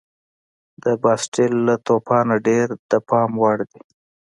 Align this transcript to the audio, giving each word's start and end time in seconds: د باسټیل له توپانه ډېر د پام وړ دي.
د 0.83 0.85
باسټیل 1.03 1.53
له 1.67 1.75
توپانه 1.87 2.35
ډېر 2.47 2.67
د 2.91 2.93
پام 3.09 3.31
وړ 3.41 3.57
دي. 3.71 3.81